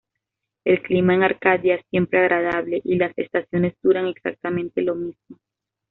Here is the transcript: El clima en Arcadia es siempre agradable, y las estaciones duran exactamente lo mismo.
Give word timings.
El 0.65 0.81
clima 0.81 1.13
en 1.13 1.21
Arcadia 1.21 1.75
es 1.75 1.85
siempre 1.91 2.17
agradable, 2.21 2.81
y 2.83 2.95
las 2.95 3.15
estaciones 3.19 3.75
duran 3.83 4.07
exactamente 4.07 4.81
lo 4.81 4.95
mismo. 4.95 5.37